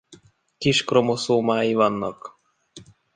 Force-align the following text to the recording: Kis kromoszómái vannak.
Kis 0.57 0.81
kromoszómái 0.83 1.73
vannak. 1.73 2.19